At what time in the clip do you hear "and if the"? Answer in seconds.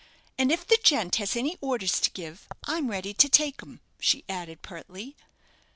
0.35-0.79